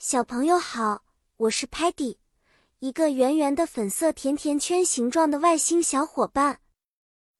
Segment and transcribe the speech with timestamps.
[0.00, 1.02] 小朋友好，
[1.38, 2.18] 我是 Patty，
[2.78, 6.60] 一个圆圆的粉色甜甜圈形状的外星小伙伴。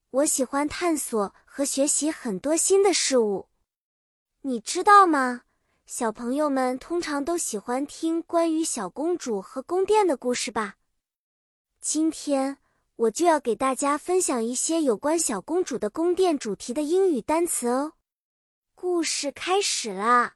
[0.09, 3.47] 我喜欢探索和学习很多新的事物。
[4.41, 5.43] 你知道吗？
[5.85, 10.75] 小朋友们通常都喜欢听关于小公主和宫殿的故事吧？
[11.79, 12.57] 今天
[12.97, 17.93] 我就要给大家分享一些有关小公主的宫殿主题的英语单词哦。
[18.75, 20.35] 故事开始啦！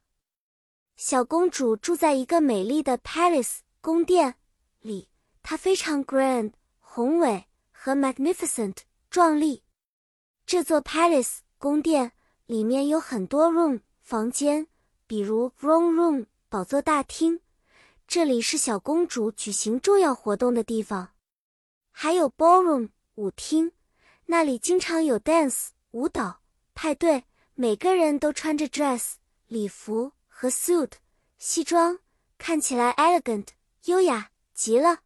[0.96, 4.36] 小公主住在一个美丽的 palace 宫殿
[4.80, 5.08] 里，
[5.42, 8.76] 它非常 grand 宏伟和 magnificent
[9.10, 9.64] 壮丽。
[10.46, 12.12] 这座 palace 宫殿
[12.46, 14.68] 里面有很多 room 房间，
[15.06, 17.40] 比如 throne room 宝座大厅，
[18.06, 21.08] 这里是小公主举行重要活动的地方；
[21.90, 23.72] 还有 ballroom 舞厅，
[24.26, 26.40] 那里经常有 dance 舞蹈
[26.72, 29.14] 派对，每个人都穿着 dress
[29.48, 30.12] 礼服。
[30.36, 30.90] 和 suit
[31.38, 32.00] 西装
[32.38, 33.46] 看起来 elegant
[33.84, 34.98] 优雅极了。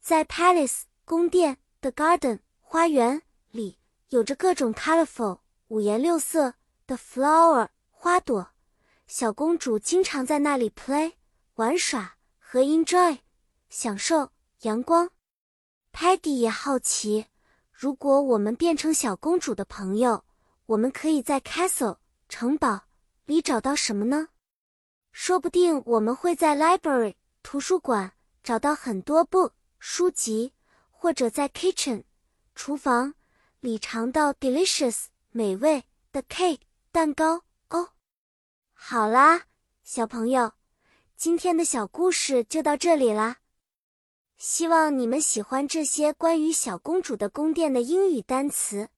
[0.00, 3.80] 在 palace 宫殿的 garden 花园里，
[4.10, 6.54] 有着各种 colorful 五颜六色
[6.86, 8.52] 的 flower 花朵。
[9.08, 11.14] 小公主经常在那里 play
[11.56, 13.18] 玩耍和 enjoy
[13.68, 14.30] 享受
[14.60, 15.10] 阳光。
[15.92, 17.26] Paddy 也好奇，
[17.72, 20.24] 如果我们变成小公主的朋友，
[20.66, 22.84] 我们可以在 castle 城堡
[23.24, 24.28] 里找到什么呢？
[25.14, 30.52] 说不定我们会在 library 图书馆找到很多 book 书籍，
[30.90, 32.02] 或者在 kitchen
[32.56, 33.14] 厨房
[33.60, 37.90] 里尝到 delicious 美味的 cake 蛋糕哦。
[38.72, 39.42] 好啦，
[39.84, 40.54] 小朋友，
[41.16, 43.36] 今天的小故事就到这里啦。
[44.36, 48.88] 希望你们喜欢这些关于小公主的宫殿的英语单词。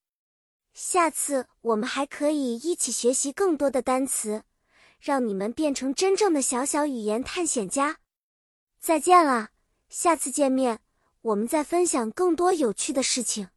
[0.72, 4.44] 下次我们还可以一起学习更多的单词。
[5.00, 7.98] 让你们变成真正的小小语言探险家。
[8.78, 9.50] 再见了，
[9.88, 10.80] 下次见面
[11.22, 13.48] 我们再分享更多有趣的事情。